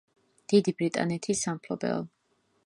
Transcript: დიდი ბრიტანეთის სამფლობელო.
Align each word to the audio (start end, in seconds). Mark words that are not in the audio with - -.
დიდი 0.53 0.73
ბრიტანეთის 0.79 1.45
სამფლობელო. 1.49 2.03